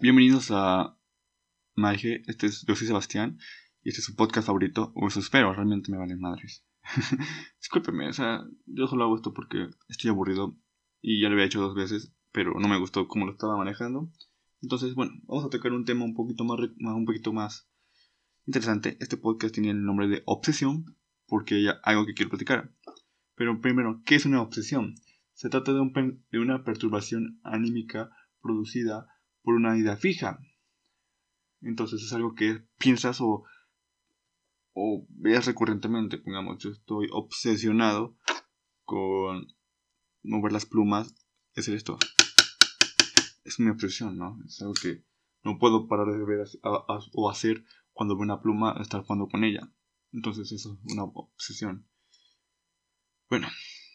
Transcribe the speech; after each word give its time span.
Bienvenidos 0.00 0.52
a 0.52 0.96
Maige, 1.74 2.22
este 2.28 2.46
es, 2.46 2.64
yo 2.64 2.76
soy 2.76 2.86
Sebastián 2.86 3.36
y 3.82 3.88
este 3.88 4.00
es 4.00 4.04
su 4.04 4.14
podcast 4.14 4.46
favorito, 4.46 4.92
o 4.94 5.08
eso 5.08 5.18
espero, 5.18 5.52
realmente 5.52 5.90
me 5.90 5.98
valen 5.98 6.20
madres. 6.20 6.64
Discúlpeme, 7.60 8.08
o 8.08 8.12
sea, 8.12 8.44
yo 8.66 8.86
solo 8.86 9.02
hago 9.02 9.16
esto 9.16 9.34
porque 9.34 9.66
estoy 9.88 10.10
aburrido 10.10 10.56
y 11.02 11.20
ya 11.20 11.28
lo 11.28 11.34
había 11.34 11.46
hecho 11.46 11.60
dos 11.60 11.74
veces, 11.74 12.14
pero 12.30 12.54
no 12.60 12.68
me 12.68 12.78
gustó 12.78 13.08
cómo 13.08 13.26
lo 13.26 13.32
estaba 13.32 13.56
manejando. 13.56 14.08
Entonces, 14.62 14.94
bueno, 14.94 15.14
vamos 15.24 15.46
a 15.46 15.50
tocar 15.50 15.72
un 15.72 15.84
tema 15.84 16.04
un 16.04 16.14
poquito 16.14 16.44
más, 16.44 16.60
un 16.78 17.04
poquito 17.04 17.32
más 17.32 17.68
interesante. 18.46 18.98
Este 19.00 19.16
podcast 19.16 19.52
tiene 19.52 19.70
el 19.70 19.84
nombre 19.84 20.06
de 20.06 20.22
obsesión 20.26 20.96
porque 21.26 21.56
hay 21.56 21.66
algo 21.82 22.06
que 22.06 22.14
quiero 22.14 22.30
platicar. 22.30 22.72
Pero 23.34 23.60
primero, 23.60 24.00
¿qué 24.06 24.14
es 24.14 24.26
una 24.26 24.42
obsesión? 24.42 24.94
Se 25.32 25.48
trata 25.48 25.72
de, 25.72 25.80
un, 25.80 26.24
de 26.30 26.38
una 26.38 26.62
perturbación 26.62 27.40
anímica 27.42 28.10
producida 28.40 29.08
por 29.42 29.54
una 29.54 29.76
idea 29.76 29.96
fija. 29.96 30.38
Entonces 31.60 32.02
es 32.02 32.12
algo 32.12 32.34
que 32.34 32.64
piensas 32.78 33.20
o, 33.20 33.44
o 34.72 35.06
veas 35.10 35.46
recurrentemente. 35.46 36.18
Pongamos, 36.18 36.58
yo 36.58 36.70
estoy 36.70 37.08
obsesionado 37.10 38.16
con 38.84 39.46
mover 40.22 40.52
las 40.52 40.66
plumas, 40.66 41.14
es 41.54 41.68
esto. 41.68 41.98
Es 43.44 43.58
mi 43.58 43.70
obsesión, 43.70 44.18
¿no? 44.18 44.38
Es 44.46 44.60
algo 44.60 44.74
que 44.74 45.02
no 45.42 45.58
puedo 45.58 45.88
parar 45.88 46.06
de 46.08 46.24
ver 46.24 46.46
o 46.62 47.30
hacer 47.30 47.64
cuando 47.92 48.14
veo 48.14 48.22
una 48.22 48.40
pluma, 48.40 48.76
estar 48.80 49.02
jugando 49.02 49.28
con 49.28 49.44
ella. 49.44 49.72
Entonces 50.12 50.52
eso 50.52 50.72
es 50.72 50.92
una 50.92 51.04
obsesión. 51.04 51.86
Bueno, 53.28 53.48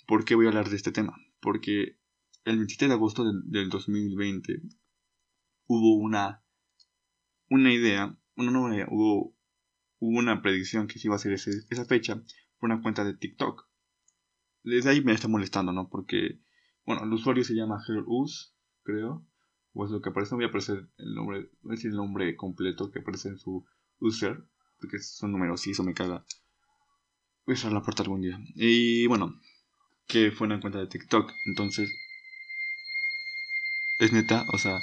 ¿por 0.06 0.26
qué 0.26 0.36
voy 0.36 0.46
a 0.46 0.50
hablar 0.50 0.70
de 0.70 0.76
este 0.76 0.92
tema? 0.92 1.16
Porque 1.40 1.98
el 2.46 2.58
27 2.58 2.88
de 2.88 2.94
agosto 2.94 3.24
del, 3.24 3.42
del 3.46 3.70
2020 3.70 4.62
hubo 5.68 5.96
una, 5.96 6.44
una 7.50 7.74
idea, 7.74 8.18
una 8.36 8.52
nueva 8.52 8.76
idea, 8.76 8.88
hubo, 8.90 9.36
hubo 10.00 10.20
una 10.20 10.42
predicción 10.42 10.88
que 10.88 11.00
se 11.00 11.08
iba 11.08 11.16
a 11.16 11.18
hacer 11.18 11.34
esa 11.34 11.86
fecha 11.86 12.24
por 12.60 12.70
una 12.72 12.82
cuenta 12.82 13.04
de 13.04 13.16
TikTok. 13.16 13.68
Desde 14.64 14.90
ahí 14.90 15.04
me 15.04 15.14
está 15.14 15.28
molestando, 15.28 15.74
¿no? 15.74 15.90
Porque, 15.90 16.40
bueno, 16.86 17.04
el 17.04 17.14
usuario 17.14 17.44
se 17.44 17.54
llama 17.54 17.84
HerUs, 17.88 18.56
creo. 18.84 19.26
O 19.74 19.86
es 19.86 19.92
lo 19.92 20.02
que 20.02 20.10
aparece, 20.10 20.32
no 20.32 20.38
voy 20.38 20.46
a 20.46 20.50
aparecer 20.50 20.88
el 20.98 21.16
nombre, 21.16 21.50
voy 21.62 21.74
a 21.74 21.76
decir 21.76 21.92
el 21.92 21.98
nombre 21.98 22.36
completo 22.36 22.92
que 22.92 23.00
aparece 23.00 23.30
en 23.30 23.40
su 23.40 23.66
user, 24.00 24.46
porque 24.80 25.00
son 25.00 25.32
números 25.32 25.66
y 25.66 25.72
eso 25.72 25.84
me 25.84 25.94
caga. 25.94 26.24
Voy 27.46 27.56
a 27.56 27.58
cerrar 27.58 27.74
la 27.74 27.82
puerta 27.82 28.04
algún 28.04 28.22
día. 28.22 28.40
Y 28.56 29.08
bueno, 29.08 29.34
que 30.08 30.32
fue 30.32 30.48
una 30.48 30.62
cuenta 30.62 30.80
de 30.80 30.88
TikTok, 30.88 31.32
entonces 31.46 31.92
es 34.00 34.14
neta, 34.14 34.46
o 34.54 34.58
sea, 34.58 34.80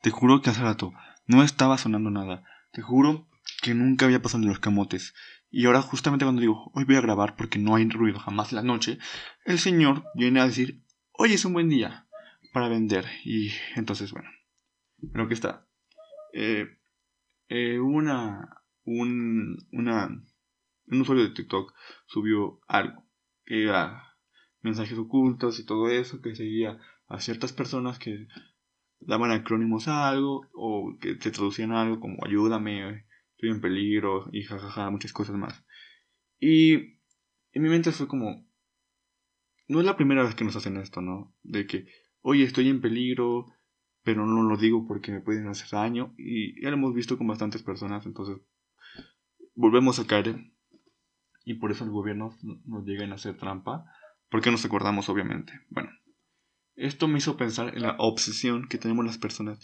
Te 0.00 0.10
juro 0.10 0.42
que 0.42 0.50
hace 0.50 0.62
rato 0.62 0.92
no 1.26 1.42
estaba 1.42 1.78
sonando 1.78 2.10
nada. 2.10 2.44
Te 2.72 2.82
juro 2.82 3.28
que 3.62 3.74
nunca 3.74 4.06
había 4.06 4.22
pasado 4.22 4.42
en 4.42 4.48
los 4.48 4.60
camotes. 4.60 5.14
Y 5.50 5.66
ahora 5.66 5.82
justamente 5.82 6.24
cuando 6.24 6.40
digo, 6.40 6.70
hoy 6.74 6.84
voy 6.84 6.96
a 6.96 7.00
grabar 7.00 7.36
porque 7.36 7.58
no 7.58 7.74
hay 7.74 7.88
ruido 7.88 8.18
jamás 8.18 8.52
la 8.52 8.62
noche, 8.62 8.98
el 9.44 9.58
señor 9.58 10.04
viene 10.14 10.40
a 10.40 10.46
decir, 10.46 10.82
hoy 11.12 11.32
es 11.32 11.44
un 11.44 11.54
buen 11.54 11.68
día 11.68 12.06
para 12.52 12.68
vender. 12.68 13.06
Y 13.24 13.50
entonces, 13.74 14.12
bueno, 14.12 14.30
lo 14.98 15.26
que 15.28 15.34
está. 15.34 15.66
Eh, 16.32 16.78
eh, 17.48 17.78
una, 17.78 18.62
un, 18.84 19.56
una, 19.72 20.08
un 20.86 21.00
usuario 21.00 21.24
de 21.24 21.34
TikTok 21.34 21.74
subió 22.06 22.60
algo, 22.68 23.06
que 23.44 23.64
era 23.64 24.16
mensajes 24.60 24.98
ocultos 24.98 25.58
y 25.58 25.64
todo 25.64 25.88
eso, 25.88 26.20
que 26.20 26.36
seguía 26.36 26.78
a 27.08 27.20
ciertas 27.20 27.52
personas 27.52 27.98
que 27.98 28.28
daban 29.00 29.30
acrónimos 29.30 29.88
a 29.88 30.08
algo 30.08 30.46
o 30.54 30.96
que 31.00 31.16
se 31.20 31.30
traducían 31.30 31.72
a 31.72 31.82
algo 31.82 32.00
como 32.00 32.24
ayúdame, 32.24 33.04
estoy 33.32 33.50
en 33.50 33.60
peligro 33.60 34.28
y 34.32 34.42
jajaja, 34.42 34.90
muchas 34.90 35.12
cosas 35.12 35.36
más. 35.36 35.64
Y 36.40 36.74
en 37.52 37.62
mi 37.62 37.68
mente 37.68 37.92
fue 37.92 38.08
como, 38.08 38.46
no 39.68 39.80
es 39.80 39.86
la 39.86 39.96
primera 39.96 40.22
vez 40.22 40.34
que 40.34 40.44
nos 40.44 40.56
hacen 40.56 40.76
esto, 40.76 41.00
¿no? 41.00 41.34
De 41.42 41.66
que, 41.66 41.86
oye, 42.22 42.44
estoy 42.44 42.68
en 42.68 42.80
peligro, 42.80 43.46
pero 44.02 44.26
no 44.26 44.42
lo 44.42 44.56
digo 44.56 44.86
porque 44.86 45.12
me 45.12 45.20
pueden 45.20 45.46
hacer 45.48 45.68
daño. 45.70 46.14
Y 46.16 46.60
ya 46.62 46.70
lo 46.70 46.76
hemos 46.76 46.94
visto 46.94 47.18
con 47.18 47.26
bastantes 47.26 47.62
personas, 47.62 48.06
entonces 48.06 48.38
volvemos 49.54 49.98
a 49.98 50.06
caer. 50.06 50.52
Y 51.44 51.54
por 51.54 51.70
eso 51.70 51.84
el 51.84 51.90
gobierno 51.90 52.36
nos 52.64 52.84
llega 52.84 53.06
a 53.06 53.14
hacer 53.14 53.36
trampa, 53.36 53.84
porque 54.30 54.50
nos 54.50 54.64
acordamos, 54.64 55.08
obviamente. 55.08 55.52
Bueno, 55.70 55.90
esto 56.78 57.08
me 57.08 57.18
hizo 57.18 57.36
pensar 57.36 57.76
en 57.76 57.82
la 57.82 57.96
obsesión 57.98 58.68
que 58.68 58.78
tenemos 58.78 59.04
las 59.04 59.18
personas 59.18 59.58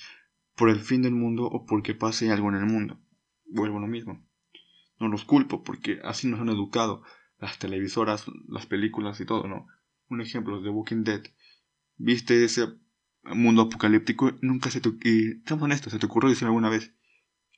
por 0.57 0.69
el 0.69 0.81
fin 0.81 1.01
del 1.03 1.15
mundo 1.15 1.45
o 1.45 1.65
porque 1.65 1.95
pase 1.95 2.31
algo 2.31 2.49
en 2.49 2.57
el 2.57 2.67
mundo. 2.67 3.01
Vuelvo 3.47 3.79
a 3.79 3.81
lo 3.81 3.87
mismo. 3.87 4.27
No 4.99 5.09
los 5.09 5.25
culpo 5.25 5.63
porque 5.63 6.01
así 6.03 6.27
nos 6.27 6.41
han 6.41 6.49
educado 6.49 7.03
las 7.39 7.59
televisoras, 7.59 8.27
las 8.49 8.67
películas 8.67 9.21
y 9.21 9.27
todo, 9.27 9.47
¿no? 9.47 9.67
Un 10.09 10.21
ejemplo 10.21 10.61
de 10.61 10.71
Walking 10.71 11.05
Dead. 11.05 11.23
Viste 11.97 12.45
ese 12.45 12.69
mundo 13.23 13.63
apocalíptico, 13.63 14.33
nunca 14.43 14.71
se 14.71 14.81
te... 14.81 14.91
Y, 15.05 15.43
honestos, 15.53 15.93
se 15.93 15.99
te 16.01 16.07
ocurrió 16.07 16.31
decir 16.31 16.47
alguna 16.47 16.69
vez, 16.69 16.95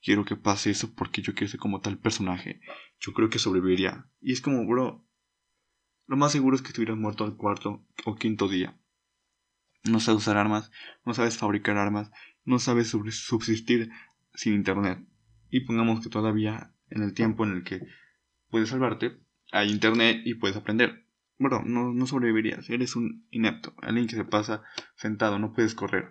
quiero 0.03 0.25
que 0.27 0.37
pase 0.37 0.71
eso 0.71 0.95
porque 0.95 1.23
yo 1.23 1.35
quiero 1.35 1.51
ser 1.51 1.61
como 1.61 1.81
tal 1.81 1.99
personaje. 1.99 2.61
Yo 3.01 3.15
creo 3.15 3.31
que 3.31 3.39
sobreviviría. 3.39 4.07
Y 4.21 4.33
es 4.33 4.43
como, 4.43 4.67
bro, 4.67 5.07
lo 6.07 6.17
más 6.19 6.33
seguro 6.33 6.57
es 6.57 6.63
que 6.63 6.69
estuvieras 6.69 6.99
muerto 6.99 7.25
al 7.25 7.37
cuarto 7.37 7.87
o 8.05 8.17
quinto 8.17 8.49
día 8.49 8.79
no 9.91 10.01
sabes 10.01 10.23
usar 10.23 10.37
armas, 10.37 10.71
no 11.05 11.15
sabes 11.15 11.39
fabricar 11.39 11.77
armas, 11.77 12.11
no 12.45 12.59
sabes 12.59 12.89
subsistir 12.89 13.91
sin 14.35 14.55
internet. 14.55 14.99
Y 15.51 15.61
pongamos 15.61 16.01
que 16.01 16.11
todavía 16.11 16.73
en 16.91 17.03
el 17.03 17.15
tiempo 17.15 17.45
en 17.45 17.53
el 17.53 17.65
que 17.65 17.87
puedes 18.51 18.69
salvarte, 18.69 19.19
hay 19.53 19.71
internet 19.71 20.23
y 20.25 20.35
puedes 20.35 20.57
aprender. 20.57 21.07
Bueno, 21.39 21.63
no, 21.65 21.93
no 21.93 22.07
sobrevivirías, 22.07 22.71
eres 22.71 22.97
un 22.97 23.27
inepto, 23.31 23.75
alguien 23.83 24.07
que 24.07 24.17
se 24.17 24.25
pasa 24.25 24.63
sentado, 24.95 25.39
no 25.39 25.53
puedes 25.53 25.75
correr. 25.75 26.09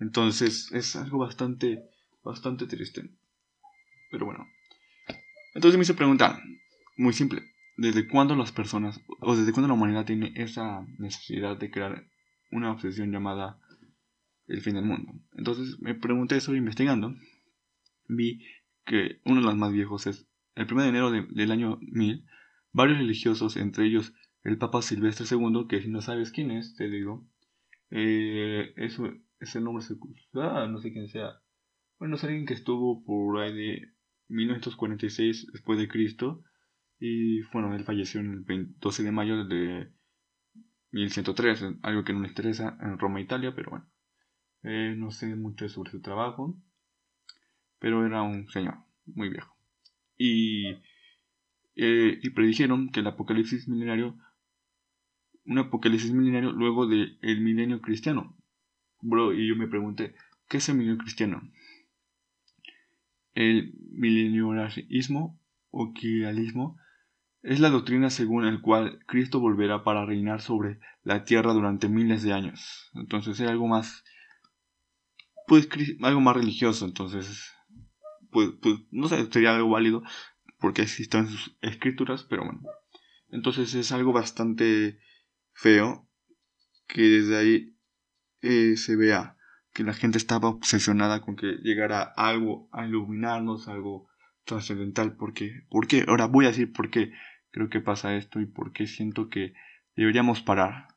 Entonces 0.00 0.72
es 0.72 0.96
algo 0.96 1.18
bastante, 1.18 1.84
bastante 2.24 2.66
triste. 2.66 3.10
Pero 4.10 4.26
bueno. 4.26 4.48
Entonces 5.54 5.78
me 5.78 5.82
hice 5.82 5.94
preguntar, 5.94 6.40
muy 6.96 7.12
simple, 7.12 7.42
¿desde 7.76 8.08
cuándo 8.08 8.34
las 8.34 8.52
personas, 8.52 9.00
o 9.20 9.36
desde 9.36 9.52
cuándo 9.52 9.68
la 9.68 9.74
humanidad 9.74 10.04
tiene 10.04 10.32
esa 10.36 10.84
necesidad 10.98 11.56
de 11.56 11.70
crear 11.70 12.09
una 12.50 12.72
obsesión 12.72 13.12
llamada 13.12 13.58
el 14.46 14.60
fin 14.60 14.74
del 14.74 14.84
mundo. 14.84 15.12
Entonces 15.32 15.80
me 15.80 15.94
pregunté 15.94 16.36
eso 16.36 16.54
investigando. 16.54 17.14
Vi 18.08 18.44
que 18.84 19.20
uno 19.24 19.40
de 19.40 19.46
los 19.46 19.56
más 19.56 19.72
viejos 19.72 20.06
es 20.06 20.26
el 20.54 20.66
1 20.70 20.82
de 20.82 20.88
enero 20.88 21.10
del 21.10 21.50
año 21.52 21.78
1000. 21.80 22.26
Varios 22.72 22.98
religiosos, 22.98 23.56
entre 23.56 23.86
ellos 23.86 24.12
el 24.42 24.58
Papa 24.58 24.82
Silvestre 24.82 25.26
II, 25.30 25.66
que 25.68 25.82
si 25.82 25.88
no 25.88 26.00
sabes 26.00 26.32
quién 26.32 26.50
es, 26.50 26.74
te 26.74 26.88
digo, 26.88 27.26
eh, 27.90 28.72
eso, 28.76 29.12
ese 29.38 29.60
nombre 29.60 29.84
se 29.84 29.94
ah, 30.34 30.66
no 30.68 30.78
sé 30.80 30.92
quién 30.92 31.08
sea. 31.08 31.40
Bueno, 31.98 32.16
es 32.16 32.24
alguien 32.24 32.46
que 32.46 32.54
estuvo 32.54 33.04
por 33.04 33.40
ahí 33.40 33.52
de 33.54 33.92
1946 34.28 35.48
después 35.52 35.78
de 35.78 35.88
Cristo 35.88 36.42
y 36.98 37.42
bueno, 37.52 37.74
él 37.74 37.84
falleció 37.84 38.20
el 38.20 38.44
12 38.78 39.02
de 39.02 39.12
mayo 39.12 39.44
de 39.44 39.92
1103, 40.92 41.64
algo 41.82 42.04
que 42.04 42.12
no 42.12 42.20
me 42.20 42.28
interesa 42.28 42.76
en 42.80 42.98
Roma, 42.98 43.20
Italia, 43.20 43.54
pero 43.54 43.70
bueno. 43.70 43.86
Eh, 44.62 44.94
no 44.96 45.10
sé 45.10 45.34
mucho 45.36 45.68
sobre 45.68 45.90
su 45.90 46.02
trabajo, 46.02 46.54
pero 47.78 48.04
era 48.04 48.22
un 48.22 48.48
señor 48.48 48.78
muy 49.06 49.30
viejo. 49.30 49.56
Y, 50.18 50.76
eh, 51.76 52.20
predijeron 52.34 52.90
que 52.90 53.00
el 53.00 53.06
apocalipsis 53.06 53.68
milenario, 53.68 54.18
un 55.46 55.58
apocalipsis 55.58 56.12
milenario 56.12 56.52
luego 56.52 56.86
del 56.86 57.18
milenio 57.22 57.80
cristiano. 57.80 58.36
Bro, 59.00 59.32
y 59.32 59.48
yo 59.48 59.56
me 59.56 59.68
pregunté, 59.68 60.14
¿qué 60.48 60.58
es 60.58 60.68
el 60.68 60.76
milenio 60.76 60.98
cristiano? 60.98 61.40
El 63.32 63.72
milenialismo 63.92 65.40
o 65.70 65.94
quialismo 65.94 66.76
es 67.42 67.60
la 67.60 67.70
doctrina 67.70 68.10
según 68.10 68.44
el 68.44 68.60
cual 68.60 69.00
Cristo 69.06 69.40
volverá 69.40 69.82
para 69.82 70.04
reinar 70.04 70.42
sobre 70.42 70.78
la 71.02 71.24
tierra 71.24 71.52
durante 71.52 71.88
miles 71.88 72.22
de 72.22 72.32
años. 72.32 72.90
Entonces 72.94 73.40
es 73.40 73.48
algo 73.48 73.66
más, 73.66 74.04
pues, 75.46 75.68
algo 76.02 76.20
más 76.20 76.36
religioso. 76.36 76.84
Entonces, 76.84 77.50
pues, 78.30 78.50
pues, 78.60 78.76
no 78.90 79.08
sé, 79.08 79.24
sería 79.30 79.54
algo 79.54 79.70
válido 79.70 80.02
porque 80.58 80.82
existen 80.82 81.28
sus 81.28 81.56
escrituras, 81.62 82.24
pero 82.24 82.44
bueno. 82.44 82.60
Entonces 83.30 83.74
es 83.74 83.92
algo 83.92 84.12
bastante 84.12 85.00
feo 85.52 86.08
que 86.86 87.02
desde 87.02 87.38
ahí 87.38 87.76
eh, 88.42 88.76
se 88.76 88.96
vea 88.96 89.36
que 89.72 89.84
la 89.84 89.94
gente 89.94 90.18
estaba 90.18 90.48
obsesionada 90.48 91.20
con 91.20 91.36
que 91.36 91.58
llegara 91.62 92.02
algo 92.02 92.68
a 92.72 92.86
iluminarnos, 92.86 93.68
algo 93.68 94.08
trascendental. 94.44 95.16
Porque, 95.16 95.62
¿Por 95.70 95.86
qué? 95.86 96.04
Ahora 96.08 96.26
voy 96.26 96.44
a 96.44 96.48
decir 96.48 96.72
por 96.72 96.90
qué 96.90 97.12
creo 97.50 97.68
que 97.68 97.80
pasa 97.80 98.16
esto 98.16 98.40
y 98.40 98.46
por 98.46 98.72
qué 98.72 98.86
siento 98.86 99.28
que 99.28 99.54
deberíamos 99.96 100.42
parar. 100.42 100.88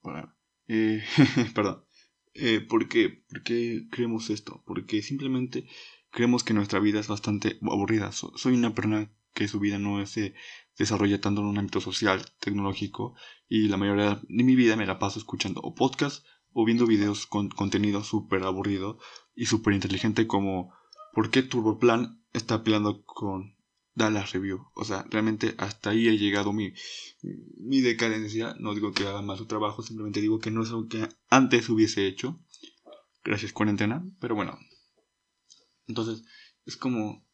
para... 0.00 0.34
Eh, 0.68 1.02
perdón. 1.54 1.84
Eh, 2.34 2.60
¿por, 2.60 2.88
qué? 2.88 3.24
¿Por 3.28 3.42
qué 3.42 3.86
creemos 3.90 4.30
esto? 4.30 4.62
Porque 4.66 5.02
simplemente 5.02 5.66
creemos 6.10 6.44
que 6.44 6.54
nuestra 6.54 6.78
vida 6.78 7.00
es 7.00 7.08
bastante 7.08 7.58
aburrida. 7.62 8.12
soy 8.12 8.54
una 8.54 8.74
persona 8.74 9.10
que 9.34 9.48
su 9.48 9.60
vida 9.60 9.78
no 9.78 10.04
se 10.06 10.34
desarrolla 10.76 11.20
tanto 11.20 11.40
en 11.40 11.48
un 11.48 11.58
ámbito 11.58 11.80
social, 11.80 12.24
tecnológico, 12.40 13.14
y 13.48 13.68
la 13.68 13.76
mayoría 13.76 14.20
de 14.28 14.44
mi 14.44 14.56
vida 14.56 14.76
me 14.76 14.86
la 14.86 14.98
paso 14.98 15.18
escuchando 15.18 15.60
o 15.60 15.74
podcast 15.74 16.24
o 16.52 16.64
viendo 16.64 16.86
videos 16.86 17.26
con 17.26 17.48
contenido 17.48 18.02
súper 18.02 18.42
aburrido 18.44 18.98
y 19.34 19.46
súper 19.46 19.74
inteligente 19.74 20.26
como 20.26 20.72
¿por 21.12 21.30
qué 21.30 21.42
Turboplan 21.42 22.24
está 22.32 22.62
peleando 22.62 23.04
con 23.04 23.57
Dallas 23.98 24.32
Review? 24.32 24.66
O 24.74 24.84
sea, 24.84 25.04
realmente 25.10 25.54
hasta 25.58 25.90
ahí 25.90 26.08
ha 26.08 26.12
llegado 26.12 26.52
mi, 26.52 26.72
mi 27.58 27.80
decadencia. 27.80 28.54
No 28.58 28.74
digo 28.74 28.92
que 28.92 29.06
haga 29.06 29.20
más 29.20 29.38
su 29.38 29.46
trabajo, 29.46 29.82
simplemente 29.82 30.20
digo 30.20 30.38
que 30.38 30.50
no 30.50 30.62
es 30.62 30.70
algo 30.70 30.88
que 30.88 31.08
antes 31.28 31.68
hubiese 31.68 32.06
hecho. 32.06 32.40
Gracias, 33.24 33.52
cuarentena. 33.52 34.04
Pero 34.20 34.34
bueno. 34.34 34.58
Entonces, 35.86 36.24
es 36.64 36.76
como 36.76 37.26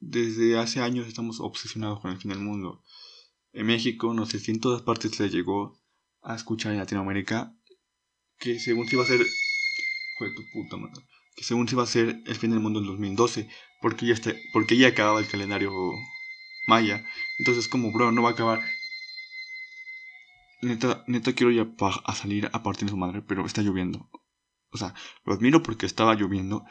desde 0.00 0.58
hace 0.58 0.80
años 0.80 1.06
estamos 1.06 1.40
obsesionados 1.40 2.00
con 2.00 2.10
el 2.10 2.18
fin 2.18 2.30
del 2.30 2.40
mundo. 2.40 2.82
En 3.52 3.66
México, 3.66 4.14
no 4.14 4.26
sé 4.26 4.38
si 4.38 4.50
en 4.50 4.60
todas 4.60 4.82
partes 4.82 5.12
se 5.12 5.28
llegó 5.28 5.80
a 6.22 6.34
escuchar 6.34 6.72
en 6.72 6.78
Latinoamérica 6.78 7.54
que 8.38 8.58
según 8.58 8.86
se 8.86 8.96
iba 8.96 9.04
a 9.04 9.06
ser... 9.06 9.20
Joder, 10.18 10.34
tu 10.34 10.42
puta 10.52 10.76
madre. 10.76 11.04
Que 11.38 11.44
según 11.44 11.68
se 11.68 11.76
iba 11.76 11.84
a 11.84 11.86
ser 11.86 12.20
el 12.26 12.34
fin 12.34 12.50
del 12.50 12.58
mundo 12.58 12.80
en 12.80 12.86
2012. 12.86 13.48
Porque 13.80 14.06
ya, 14.06 14.14
está, 14.14 14.32
porque 14.52 14.76
ya 14.76 14.88
acababa 14.88 15.20
el 15.20 15.28
calendario 15.28 15.72
maya. 16.66 17.06
Entonces 17.38 17.68
como, 17.68 17.92
bro, 17.92 18.10
no 18.10 18.22
va 18.22 18.30
a 18.30 18.32
acabar. 18.32 18.60
Neta, 20.60 21.04
neta 21.06 21.32
quiero 21.34 21.52
ya 21.52 21.68
a 22.04 22.14
salir 22.16 22.50
a 22.52 22.62
partir 22.64 22.86
de 22.86 22.90
su 22.90 22.96
madre, 22.96 23.22
pero 23.22 23.46
está 23.46 23.62
lloviendo. 23.62 24.10
O 24.72 24.78
sea, 24.78 24.94
lo 25.24 25.32
admiro 25.32 25.62
porque 25.62 25.86
estaba 25.86 26.16
lloviendo 26.16 26.64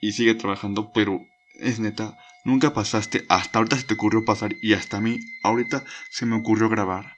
y 0.00 0.12
sigue 0.12 0.34
trabajando, 0.34 0.90
pero 0.92 1.20
es 1.60 1.78
neta, 1.78 2.18
nunca 2.44 2.72
pasaste, 2.72 3.24
hasta 3.28 3.58
ahorita 3.58 3.76
se 3.76 3.84
te 3.84 3.94
ocurrió 3.94 4.24
pasar 4.24 4.54
y 4.62 4.72
hasta 4.72 4.96
a 4.96 5.00
mí, 5.00 5.20
ahorita 5.44 5.84
se 6.10 6.26
me 6.26 6.36
ocurrió 6.36 6.68
grabar. 6.68 7.16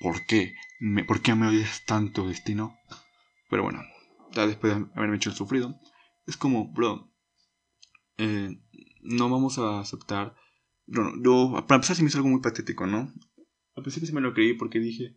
¿Por 0.00 0.24
qué? 0.24 0.54
Me, 0.78 1.04
¿Por 1.04 1.20
qué 1.20 1.34
me 1.34 1.48
odias 1.48 1.84
tanto, 1.84 2.26
destino? 2.26 2.78
Pero 3.50 3.64
bueno, 3.64 3.82
ya 4.32 4.46
después 4.46 4.74
de 4.74 4.86
haberme 4.94 5.16
hecho 5.16 5.30
el 5.30 5.36
sufrido, 5.36 5.78
es 6.30 6.36
como, 6.36 6.72
bro, 6.72 7.12
eh, 8.18 8.60
no 9.02 9.28
vamos 9.28 9.58
a 9.58 9.80
aceptar. 9.80 10.36
No, 10.86 11.12
yo, 11.22 11.52
para 11.66 11.76
empezar, 11.76 11.96
se 11.96 12.02
me 12.02 12.08
hizo 12.08 12.18
algo 12.18 12.30
muy 12.30 12.40
patético, 12.40 12.86
¿no? 12.86 13.12
Al 13.74 13.82
principio 13.82 14.06
sí 14.06 14.12
me 14.12 14.20
lo 14.20 14.32
creí 14.32 14.54
porque 14.54 14.78
dije, 14.78 15.16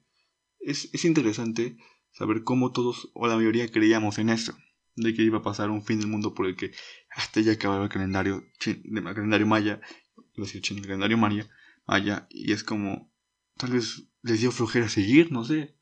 es, 0.60 0.90
es 0.94 1.06
interesante 1.06 1.78
saber 2.12 2.44
cómo 2.44 2.72
todos 2.72 3.12
o 3.14 3.28
la 3.28 3.36
mayoría 3.36 3.68
creíamos 3.70 4.18
en 4.18 4.30
eso 4.30 4.56
de 4.96 5.14
que 5.14 5.24
iba 5.24 5.40
a 5.40 5.44
pasar 5.44 5.70
un 5.70 5.84
fin 5.84 6.00
del 6.00 6.10
mundo 6.10 6.34
por 6.34 6.46
el 6.46 6.56
que 6.56 6.72
hasta 7.10 7.42
ya 7.42 7.54
acababa 7.54 7.84
el 7.84 7.90
calendario, 7.90 8.44
el 8.66 9.04
calendario 9.04 9.48
maya, 9.48 9.82
iba 10.16 10.46
a 10.46 10.52
decir 10.52 10.62
el 10.70 10.82
calendario 10.82 11.18
maya, 11.18 11.50
maya, 11.86 12.28
y 12.30 12.52
es 12.52 12.64
como, 12.64 13.12
tal 13.58 13.72
vez 13.72 14.08
les 14.22 14.42
dio 14.42 14.52
flojera 14.52 14.90
seguir, 14.90 15.32
no 15.32 15.44
sé, 15.44 15.76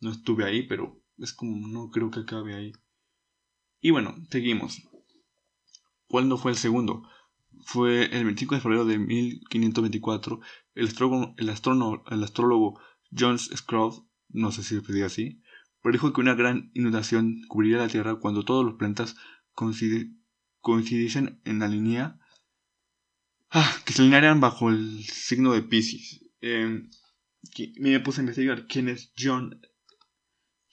no 0.00 0.10
estuve 0.10 0.44
ahí, 0.44 0.66
pero 0.66 1.02
es 1.18 1.32
como, 1.32 1.68
no 1.68 1.90
creo 1.90 2.10
que 2.10 2.20
acabe 2.20 2.54
ahí. 2.54 2.72
Y 3.84 3.90
bueno, 3.90 4.14
seguimos. 4.30 4.80
¿Cuándo 6.06 6.38
fue 6.38 6.52
el 6.52 6.56
segundo? 6.56 7.06
Fue 7.66 8.06
el 8.16 8.24
25 8.24 8.54
de 8.54 8.60
febrero 8.62 8.86
de 8.86 8.98
1524, 8.98 10.40
el 10.74 10.86
astrólogo, 10.86 11.34
el 11.36 11.50
astrólogo, 11.50 12.02
el 12.10 12.24
astrólogo 12.24 12.80
John 13.14 13.38
Scrooge, 13.38 14.00
no 14.30 14.52
sé 14.52 14.62
si 14.62 14.76
se 14.76 14.80
pedía 14.80 15.04
así, 15.04 15.42
predijo 15.82 16.14
que 16.14 16.22
una 16.22 16.34
gran 16.34 16.70
inundación 16.72 17.42
cubriría 17.46 17.76
la 17.76 17.88
Tierra 17.88 18.14
cuando 18.14 18.42
todos 18.42 18.64
los 18.64 18.76
planetas 18.76 19.16
coincidiesen 19.52 21.42
en 21.44 21.58
la 21.58 21.68
línea 21.68 22.18
ah, 23.50 23.70
que 23.84 23.92
se 23.92 24.00
alinearan 24.00 24.40
bajo 24.40 24.70
el 24.70 25.04
signo 25.04 25.52
de 25.52 25.60
Pisces. 25.60 26.24
Eh, 26.40 26.88
me 27.76 28.00
puse 28.00 28.22
a 28.22 28.22
investigar 28.22 28.66
quién 28.66 28.88
es 28.88 29.12
John 29.14 29.60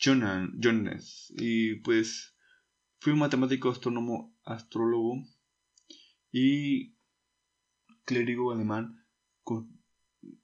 Jonan, 0.02 0.58
Jones 0.64 1.34
y 1.38 1.76
pues 1.82 2.31
fui 3.02 3.12
un 3.14 3.20
matemático, 3.20 3.70
astrónomo, 3.70 4.32
astrólogo 4.46 5.16
y 6.32 6.96
clérigo 8.06 8.52
alemán, 8.52 9.04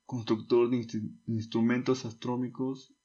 constructor 0.07 0.68
de 0.71 0.88
instrumentos 1.27 2.04
astrónomicos 2.04 2.95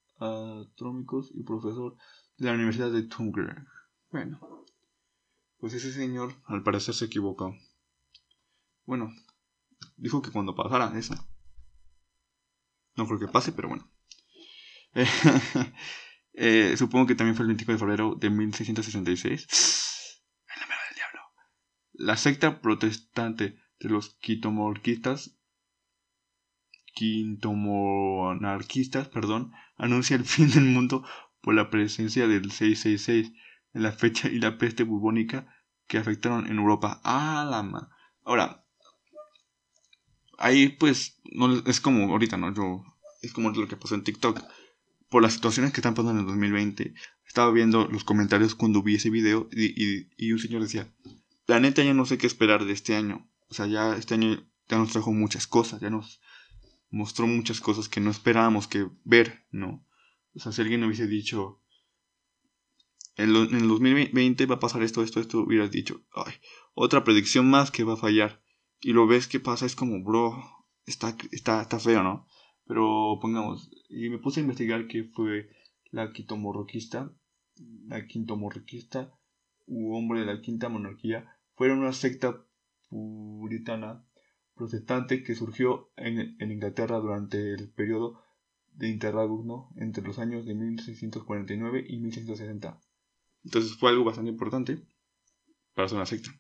y 1.35 1.43
profesor 1.43 1.99
de 2.39 2.47
la 2.47 2.55
Universidad 2.55 2.91
de 2.91 3.03
Tungler. 3.03 3.67
Bueno, 4.11 4.65
pues 5.59 5.75
ese 5.75 5.93
señor 5.93 6.35
al 6.47 6.63
parecer 6.63 6.95
se 6.95 7.05
equivocó. 7.05 7.55
Bueno, 8.87 9.13
dijo 9.99 10.23
que 10.23 10.31
cuando 10.31 10.55
pasara 10.55 10.99
eso. 10.99 11.15
No 12.97 13.07
creo 13.07 13.19
que 13.19 13.29
pase, 13.29 13.53
pero 13.53 13.69
bueno. 13.69 13.87
Eh, 16.35 16.77
supongo 16.77 17.07
que 17.07 17.15
también 17.15 17.37
fue 17.37 17.45
el 17.45 17.49
25 17.49 17.73
de 17.73 17.79
febrero 17.79 18.15
de 18.15 18.31
1666. 18.31 19.47
El 20.55 20.63
número 20.63 20.81
del 20.89 20.97
diablo. 20.97 21.21
La 21.93 22.17
secta 22.17 22.61
protestante 22.61 23.59
de 23.81 23.89
los 23.89 24.15
quitomorquistas 24.17 25.37
quintomonarquistas, 26.95 29.09
perdón, 29.09 29.53
anuncia 29.77 30.17
el 30.17 30.25
fin 30.33 30.51
del 30.51 30.65
mundo 30.65 31.05
por 31.41 31.55
la 31.55 31.71
presencia 31.71 32.27
del 32.29 32.51
666 32.51 33.33
en 33.75 33.83
la 33.83 33.93
fecha 33.93 34.29
y 34.29 34.39
la 34.39 34.59
peste 34.59 34.83
bubónica 34.85 35.47
que 35.87 35.97
afectaron 35.99 36.47
en 36.47 36.59
Europa. 36.59 37.01
Ah, 37.05 37.47
la 37.49 37.89
Ahora, 38.25 38.65
ahí 40.39 40.69
pues 40.69 41.21
no 41.25 41.63
es 41.67 41.81
como 41.81 42.13
ahorita, 42.13 42.37
¿no? 42.37 42.55
Yo 42.55 42.85
es 43.23 43.33
como 43.33 43.51
lo 43.51 43.67
que 43.67 43.77
pasó 43.77 43.95
en 43.95 44.05
TikTok. 44.05 44.41
Por 45.13 45.23
las 45.23 45.35
situaciones 45.35 45.73
que 45.73 45.81
están 45.81 45.93
pasando 45.95 46.13
en 46.13 46.21
el 46.21 46.27
2020, 46.27 46.95
estaba 47.27 47.53
viendo 47.53 47.87
los 47.87 48.03
comentarios 48.03 48.55
cuando 48.55 48.83
vi 48.83 48.95
ese 48.95 49.11
video 49.11 49.47
y, 49.53 50.09
y 50.17 50.33
un 50.33 50.39
señor 50.39 50.63
decía, 50.63 50.91
la 51.47 51.61
neta 51.61 51.85
ya 51.85 51.93
no 51.93 52.07
sé 52.07 52.17
qué 52.17 52.27
esperar 52.27 52.65
de 52.65 52.73
este 52.73 52.97
año. 52.97 53.31
O 53.51 53.53
sea, 53.53 53.67
ya 53.67 53.95
este 53.95 54.15
año 54.15 54.43
ya 54.69 54.79
nos 54.79 54.91
trajo 54.91 55.13
muchas 55.13 55.47
cosas, 55.47 55.83
ya 55.83 55.91
nos 55.91 56.23
mostró 56.89 57.27
muchas 57.27 57.61
cosas 57.61 57.91
que 57.91 58.01
no 58.01 58.11
esperábamos 58.11 58.69
que 58.69 58.89
ver, 59.05 59.47
¿no? 59.51 59.87
O 60.35 60.41
sea, 60.41 60.51
si 60.51 60.63
alguien 60.63 60.83
hubiese 60.83 61.07
dicho, 61.07 61.61
en, 63.17 63.37
el 63.37 63.69
2020 63.69 64.47
va 64.47 64.55
a 64.55 64.61
pasar 64.61 64.83
esto, 64.83 65.03
esto, 65.03 65.21
esto, 65.21 65.41
hubieras 65.41 65.71
dicho, 65.71 66.01
ay, 66.15 66.33
otra 66.73 67.05
predicción 67.05 67.51
más 67.51 67.71
que 67.71 67.85
va 67.85 67.95
a 67.95 67.99
fallar. 67.99 68.43
Y 68.81 68.95
lo 68.95 69.07
ves 69.07 69.27
que 69.27 69.41
pasa, 69.41 69.67
es 69.67 69.77
como, 69.77 70.03
bro, 70.03 70.43
está, 70.87 71.15
está, 71.33 71.61
está 71.61 71.79
feo, 71.79 72.03
¿no? 72.03 72.27
Pero 72.67 73.19
pongamos, 73.21 73.71
y 73.89 74.09
me 74.09 74.19
puse 74.19 74.41
a 74.41 74.43
investigar 74.43 74.87
qué 74.87 75.05
fue 75.05 75.49
la 75.91 76.13
quitomorroquista, 76.13 77.13
la 77.87 78.07
quintomorroquista, 78.07 79.13
u 79.67 79.95
hombre 79.95 80.21
de 80.21 80.27
la 80.27 80.41
quinta 80.41 80.69
monarquía, 80.69 81.37
fueron 81.55 81.81
una 81.81 81.93
secta 81.93 82.45
puritana 82.89 84.05
protestante 84.55 85.23
que 85.23 85.35
surgió 85.35 85.91
en, 85.97 86.37
Inglaterra 86.41 86.99
durante 86.99 87.55
el 87.55 87.71
periodo 87.71 88.23
de 88.73 88.89
interregno 88.89 89.71
entre 89.77 90.05
los 90.05 90.19
años 90.19 90.47
de 90.47 90.55
1649 90.55 91.85
y 91.89 91.99
1660. 91.99 92.81
Entonces 93.45 93.77
fue 93.77 93.91
algo 93.91 94.05
bastante 94.05 94.31
importante 94.31 94.83
para 95.75 95.89
ser 95.89 95.97
una 95.97 96.07
secta. 96.07 96.31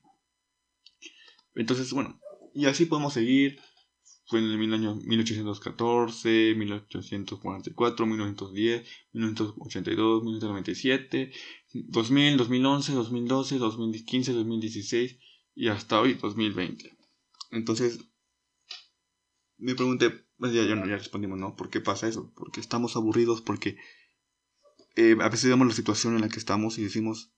Entonces, 1.54 1.92
bueno, 1.92 2.18
y 2.54 2.66
así 2.66 2.86
podemos 2.86 3.12
seguir. 3.12 3.60
Fue 4.24 4.38
en 4.38 4.46
el 4.46 4.74
año 4.74 4.94
1814, 4.94 6.54
1844, 6.56 8.06
1910, 8.06 8.88
1982, 9.12 10.22
1997, 10.22 11.32
2000, 11.72 12.36
2011, 12.36 12.92
2012, 12.92 13.58
2015, 13.58 14.32
2016 14.32 15.18
y 15.54 15.68
hasta 15.68 16.00
hoy 16.00 16.14
2020. 16.14 16.96
Entonces, 17.50 18.00
me 19.58 19.74
pregunté, 19.74 20.10
pues 20.38 20.52
ya, 20.52 20.62
ya, 20.64 20.74
ya 20.74 20.96
respondimos, 20.96 21.38
¿no? 21.38 21.54
¿Por 21.54 21.70
qué 21.70 21.80
pasa 21.80 22.08
eso? 22.08 22.32
Porque 22.34 22.60
estamos 22.60 22.96
aburridos, 22.96 23.42
porque 23.42 23.76
eh, 24.96 25.16
a 25.20 25.28
veces 25.28 25.50
vemos 25.50 25.66
la 25.66 25.74
situación 25.74 26.14
en 26.14 26.22
la 26.22 26.28
que 26.28 26.38
estamos 26.38 26.78
y 26.78 26.84
decimos, 26.84 27.32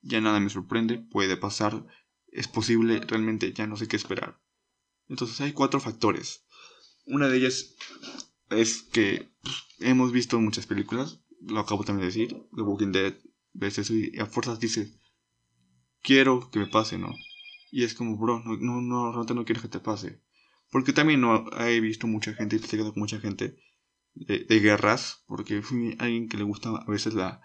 ya 0.00 0.20
nada 0.20 0.40
me 0.40 0.50
sorprende, 0.50 0.98
puede 0.98 1.36
pasar, 1.36 1.86
es 2.28 2.48
posible, 2.48 3.00
realmente 3.00 3.52
ya 3.52 3.66
no 3.66 3.76
sé 3.76 3.88
qué 3.88 3.96
esperar. 3.96 4.40
Entonces 5.08 5.40
hay 5.40 5.52
cuatro 5.52 5.80
factores. 5.80 6.44
Una 7.06 7.28
de 7.28 7.38
ellas 7.38 7.74
es 8.50 8.82
que 8.82 9.30
pues, 9.42 9.54
hemos 9.80 10.12
visto 10.12 10.40
muchas 10.40 10.66
películas, 10.66 11.20
lo 11.40 11.60
acabo 11.60 11.84
también 11.84 12.08
de 12.08 12.14
decir, 12.14 12.48
The 12.54 12.62
Walking 12.62 12.92
Dead, 12.92 13.14
ves 13.52 13.78
eso 13.78 13.94
y 13.94 14.18
a 14.18 14.26
fuerzas 14.26 14.60
dices, 14.60 14.98
quiero 16.02 16.50
que 16.50 16.58
me 16.58 16.66
pase, 16.66 16.98
¿no? 16.98 17.14
Y 17.70 17.84
es 17.84 17.94
como, 17.94 18.16
bro, 18.16 18.42
no, 18.44 18.56
no, 18.56 18.80
no, 18.80 19.10
realmente 19.10 19.34
no 19.34 19.44
quiero 19.44 19.62
que 19.62 19.68
te 19.68 19.80
pase. 19.80 20.22
Porque 20.70 20.92
también 20.92 21.20
no 21.20 21.46
he 21.60 21.80
visto 21.80 22.06
mucha 22.06 22.32
gente, 22.34 22.56
he 22.56 22.58
investigado 22.58 22.92
con 22.92 23.00
mucha 23.00 23.20
gente 23.20 23.56
de, 24.14 24.60
guerras, 24.60 25.24
porque 25.26 25.62
fui 25.62 25.96
alguien 25.98 26.28
que 26.28 26.36
le 26.36 26.44
gusta 26.44 26.70
a 26.70 26.90
veces 26.90 27.14
la... 27.14 27.40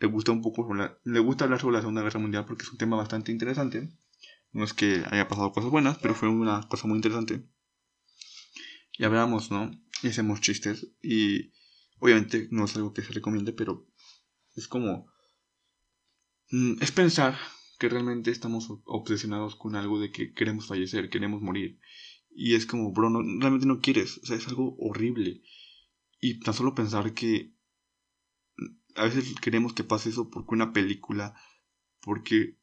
Le 0.00 0.08
gusta 0.08 0.32
un 0.32 0.42
poco, 0.42 0.68
le 0.74 1.20
gusta 1.20 1.44
hablar 1.44 1.60
sobre 1.60 1.74
la 1.74 1.80
Segunda 1.80 2.02
Guerra 2.02 2.20
Mundial 2.20 2.44
porque 2.44 2.64
es 2.64 2.72
un 2.72 2.78
tema 2.78 2.96
bastante 2.96 3.32
interesante. 3.32 3.90
No 4.54 4.62
es 4.62 4.72
que 4.72 5.02
haya 5.10 5.26
pasado 5.26 5.52
cosas 5.52 5.70
buenas, 5.70 5.98
pero 5.98 6.14
fue 6.14 6.28
una 6.28 6.62
cosa 6.68 6.86
muy 6.86 6.96
interesante. 6.96 7.44
Y 8.96 9.02
hablamos, 9.02 9.50
¿no? 9.50 9.72
Y 10.00 10.08
hacemos 10.08 10.40
chistes. 10.40 10.94
Y 11.02 11.52
obviamente 11.98 12.46
no 12.52 12.64
es 12.64 12.76
algo 12.76 12.92
que 12.92 13.02
se 13.02 13.12
recomiende, 13.12 13.52
pero 13.52 13.88
es 14.54 14.68
como... 14.68 15.12
Mm, 16.52 16.80
es 16.80 16.92
pensar 16.92 17.36
que 17.80 17.88
realmente 17.88 18.30
estamos 18.30 18.68
obsesionados 18.84 19.56
con 19.56 19.74
algo 19.74 19.98
de 19.98 20.12
que 20.12 20.32
queremos 20.32 20.68
fallecer, 20.68 21.10
queremos 21.10 21.42
morir. 21.42 21.80
Y 22.30 22.54
es 22.54 22.64
como, 22.64 22.92
bro, 22.92 23.10
realmente 23.40 23.66
no 23.66 23.80
quieres. 23.80 24.18
O 24.18 24.26
sea, 24.26 24.36
es 24.36 24.46
algo 24.46 24.76
horrible. 24.78 25.42
Y 26.20 26.38
tan 26.38 26.54
solo 26.54 26.76
pensar 26.76 27.12
que 27.12 27.56
a 28.94 29.02
veces 29.02 29.34
queremos 29.40 29.72
que 29.72 29.82
pase 29.82 30.10
eso 30.10 30.30
porque 30.30 30.54
una 30.54 30.72
película, 30.72 31.34
porque 32.00 32.56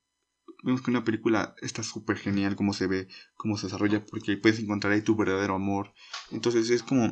vemos 0.63 0.82
que 0.82 0.91
una 0.91 1.03
película 1.03 1.56
está 1.62 1.84
súper 1.84 2.18
genial 2.18 2.56
como 2.56 2.74
se 2.74 2.88
ve, 2.88 3.08
cómo 3.36 3.58
se 3.58 3.68
desarrolla, 3.68 4.06
porque 4.06 4.38
puedes 4.38 4.60
encontrar 4.60 4.94
ahí 4.94 5.01
tu 5.01 5.15
verdadero 5.15 5.56
amor. 5.56 5.94
Entonces 6.32 6.70
es 6.70 6.84
como, 6.84 7.12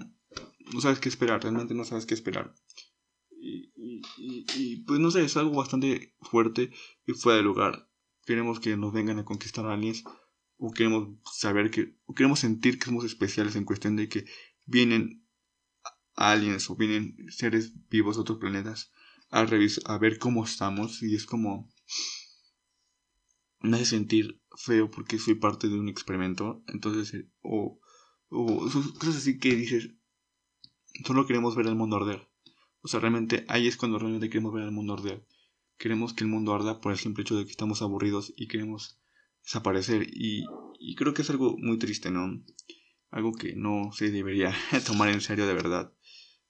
no 0.73 0.81
sabes 0.81 0.99
qué 0.99 1.09
esperar, 1.09 1.41
realmente 1.41 1.73
no 1.73 1.85
sabes 1.85 2.05
qué 2.05 2.13
esperar. 2.13 2.53
Y, 3.41 4.83
pues 4.83 4.99
no 4.99 5.11
sé, 5.11 5.23
es 5.23 5.37
algo 5.37 5.55
bastante 5.55 6.15
fuerte 6.21 6.71
y 7.05 7.13
fuera 7.13 7.37
de 7.37 7.43
lugar. 7.43 7.89
Queremos 8.25 8.59
que 8.59 8.77
nos 8.77 8.93
vengan 8.93 9.19
a 9.19 9.25
conquistar 9.25 9.65
aliens, 9.65 10.03
o 10.57 10.71
queremos 10.71 11.17
saber 11.33 11.71
que, 11.71 11.95
o 12.05 12.13
queremos 12.13 12.39
sentir 12.39 12.77
que 12.77 12.85
somos 12.85 13.05
especiales 13.05 13.55
en 13.55 13.65
cuestión 13.65 13.95
de 13.95 14.09
que 14.09 14.25
vienen 14.65 15.25
aliens 16.15 16.69
o 16.69 16.75
vienen 16.75 17.15
seres 17.29 17.73
vivos 17.89 18.17
de 18.17 18.21
otros 18.21 18.39
planetas 18.39 18.91
a, 19.31 19.39
a 19.85 19.97
ver 19.97 20.19
cómo 20.19 20.43
estamos 20.43 21.01
y 21.01 21.15
es 21.15 21.25
como 21.25 21.69
me 23.61 23.77
hace 23.77 23.85
sentir 23.85 24.41
feo 24.57 24.89
porque 24.89 25.19
soy 25.19 25.35
parte 25.35 25.67
de 25.67 25.79
un 25.79 25.89
experimento. 25.89 26.63
Entonces 26.67 27.13
eh, 27.13 27.29
o, 27.41 27.79
o 28.29 28.59
cosas 28.99 29.17
así 29.17 29.39
que 29.39 29.55
dices 29.55 29.91
solo 31.05 31.25
queremos 31.25 31.55
ver 31.55 31.67
el 31.67 31.75
mundo 31.75 31.95
arder 31.97 32.29
o 32.81 32.87
sea 32.87 32.99
realmente 32.99 33.45
ahí 33.47 33.67
es 33.67 33.77
cuando 33.77 33.99
realmente 33.99 34.29
queremos 34.29 34.53
ver 34.53 34.63
el 34.63 34.71
mundo 34.71 34.93
arder. 34.93 35.25
Queremos 35.77 36.13
que 36.13 36.23
el 36.25 36.29
mundo 36.29 36.53
arda 36.53 36.81
por 36.81 36.91
el 36.91 36.97
simple 36.97 37.21
hecho 37.21 37.37
de 37.37 37.45
que 37.45 37.51
estamos 37.51 37.81
aburridos 37.81 38.33
y 38.35 38.47
queremos 38.47 38.99
desaparecer. 39.43 40.07
Y, 40.11 40.45
y 40.77 40.95
creo 40.95 41.13
que 41.13 41.21
es 41.21 41.29
algo 41.29 41.55
muy 41.57 41.77
triste 41.77 42.11
no 42.11 42.43
algo 43.11 43.33
que 43.33 43.55
no 43.55 43.91
se 43.91 44.11
debería 44.11 44.53
tomar 44.85 45.09
en 45.09 45.21
serio 45.21 45.47
de 45.47 45.53
verdad. 45.53 45.93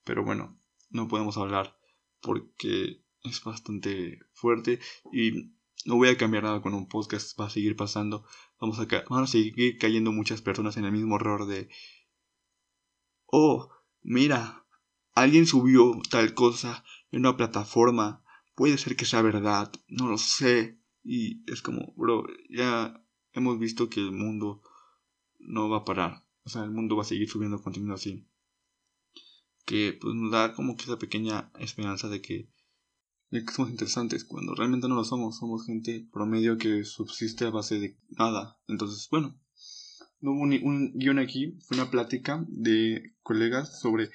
Pero 0.04 0.24
bueno, 0.24 0.60
no 0.90 1.08
podemos 1.08 1.36
hablar 1.36 1.76
porque 2.20 3.02
es 3.22 3.42
bastante 3.44 4.18
fuerte 4.32 4.78
y 5.12 5.52
no 5.86 5.96
voy 5.96 6.08
a 6.08 6.16
cambiar 6.16 6.44
nada 6.44 6.62
con 6.62 6.74
un 6.74 6.88
podcast, 6.88 7.38
va 7.38 7.46
a 7.46 7.50
seguir 7.50 7.76
pasando. 7.76 8.24
Vamos 8.60 8.78
a, 8.78 8.86
van 9.08 9.24
a 9.24 9.26
seguir 9.26 9.78
cayendo 9.78 10.12
muchas 10.12 10.42
personas 10.42 10.76
en 10.76 10.84
el 10.84 10.92
mismo 10.92 11.16
error 11.16 11.46
de... 11.46 11.68
Oh, 13.26 13.70
mira, 14.02 14.66
alguien 15.14 15.46
subió 15.46 16.00
tal 16.10 16.34
cosa 16.34 16.84
en 17.10 17.20
una 17.20 17.36
plataforma. 17.36 18.24
Puede 18.54 18.78
ser 18.78 18.96
que 18.96 19.04
sea 19.04 19.22
verdad, 19.22 19.72
no 19.88 20.08
lo 20.08 20.18
sé. 20.18 20.78
Y 21.02 21.42
es 21.50 21.62
como, 21.62 21.94
bro, 21.96 22.26
ya 22.50 23.02
hemos 23.32 23.58
visto 23.58 23.88
que 23.88 24.00
el 24.00 24.12
mundo 24.12 24.62
no 25.38 25.68
va 25.70 25.78
a 25.78 25.84
parar. 25.84 26.24
O 26.44 26.50
sea, 26.50 26.64
el 26.64 26.70
mundo 26.70 26.96
va 26.96 27.02
a 27.02 27.06
seguir 27.06 27.28
subiendo 27.28 27.62
contenido 27.62 27.94
así 27.94 28.26
que 29.70 29.96
pues, 30.00 30.16
nos 30.16 30.32
da 30.32 30.52
como 30.52 30.76
que 30.76 30.82
esa 30.82 30.98
pequeña 30.98 31.52
esperanza 31.60 32.08
de 32.08 32.20
que, 32.20 32.48
de 33.30 33.44
que 33.44 33.52
somos 33.52 33.70
interesantes, 33.70 34.24
cuando 34.24 34.54
realmente 34.54 34.88
no 34.88 34.96
lo 34.96 35.04
somos, 35.04 35.38
somos 35.38 35.64
gente 35.64 36.06
promedio 36.12 36.58
que 36.58 36.84
subsiste 36.84 37.46
a 37.46 37.50
base 37.50 37.78
de 37.78 37.96
nada. 38.10 38.58
Entonces, 38.66 39.08
bueno, 39.10 39.38
no 40.20 40.32
hubo 40.32 40.42
un 40.42 40.92
guion 40.94 41.18
aquí, 41.18 41.56
fue 41.66 41.76
una 41.76 41.90
plática 41.90 42.44
de 42.48 43.14
colegas 43.22 43.80
sobre 43.80 44.10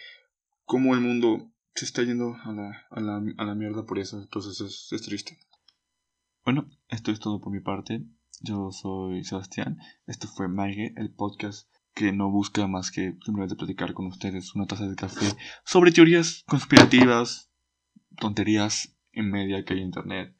cómo 0.66 0.94
el 0.94 1.02
mundo 1.02 1.52
se 1.74 1.86
está 1.86 2.04
yendo 2.04 2.36
a 2.44 2.52
la, 2.52 2.86
a 2.90 3.02
la, 3.02 3.24
a 3.38 3.46
la 3.46 3.56
mierda 3.56 3.86
por 3.86 4.00
eso, 4.00 4.22
entonces 4.22 4.92
es, 4.92 5.02
triste. 5.02 5.38
Bueno, 6.44 6.70
esto 6.90 7.12
es 7.12 7.20
todo 7.20 7.42
por 7.42 7.52
mi 7.52 7.60
parte. 7.60 8.06
Yo 8.42 8.72
soy 8.72 9.24
Sebastián. 9.24 9.78
Esto 10.06 10.28
fue 10.28 10.48
Maige, 10.48 10.94
el 10.98 11.12
podcast 11.12 11.70
que 11.94 12.12
no 12.12 12.30
busca 12.30 12.68
más 12.68 12.92
que 12.92 13.18
simplemente 13.24 13.56
platicar 13.56 13.94
con 13.94 14.08
ustedes 14.08 14.54
una 14.54 14.68
taza 14.68 14.88
de 14.88 14.96
café 14.96 15.26
sobre 15.64 15.92
teorías 15.92 16.44
conspirativas, 16.46 17.50
tonterías 18.18 18.95
en 19.16 19.32
media 19.32 19.64
que 19.66 19.74
hay 19.74 19.82
internet. 19.82 20.36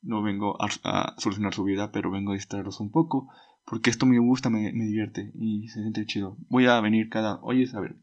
No 0.00 0.22
vengo 0.22 0.56
a, 0.60 1.14
solucionar 1.18 1.54
su 1.54 1.64
vida, 1.64 1.92
pero 1.92 2.10
vengo 2.10 2.32
a 2.32 2.34
distraerlos 2.34 2.80
un 2.80 2.90
poco, 2.90 3.28
porque 3.64 3.90
esto 3.90 4.06
me 4.06 4.18
gusta, 4.18 4.50
me, 4.50 4.72
divierte 4.72 5.32
y 5.34 5.68
se 5.68 5.80
siente 5.80 6.06
chido. 6.06 6.36
Voy 6.48 6.66
a 6.66 6.80
venir 6.80 7.08
cada... 7.08 7.40
Hoy 7.42 7.62
es, 7.62 7.74
a 7.74 7.80
ver, 7.80 7.96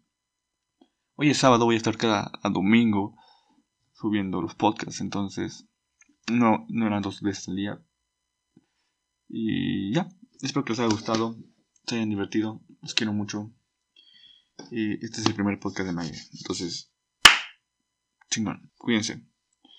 hoy 1.15 1.29
es 1.29 1.37
sábado, 1.37 1.65
voy 1.65 1.75
a 1.75 1.77
estar 1.77 1.97
cada 1.97 2.31
domingo 2.51 3.15
subiendo 3.93 4.41
los 4.41 4.55
podcasts, 4.55 5.01
entonces 5.01 5.67
no, 6.31 6.65
no 6.69 6.87
eran 6.87 7.01
dos 7.01 7.21
veces 7.21 7.49
al 7.49 7.55
día. 7.55 7.81
Y 9.27 9.93
ya, 9.93 10.09
espero 10.41 10.63
que 10.63 10.71
les 10.71 10.79
haya 10.79 10.89
gustado 10.89 11.35
se 11.89 11.95
hayan 11.95 12.09
divertido. 12.09 12.61
Los 12.81 12.93
quiero 12.93 13.13
mucho. 13.13 13.51
Y 14.71 14.93
este 15.03 15.21
es 15.21 15.25
el 15.25 15.33
primer 15.33 15.59
podcast 15.59 15.87
de 15.87 15.93
Maya. 15.93 16.15
Entonces, 16.33 16.91
chingón. 18.29 18.71
Cuídense. 18.77 19.25